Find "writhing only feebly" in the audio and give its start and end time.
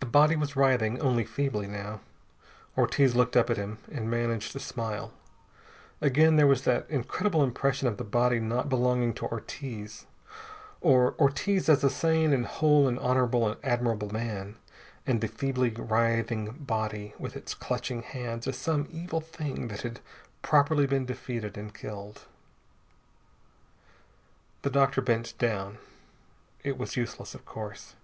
0.56-1.66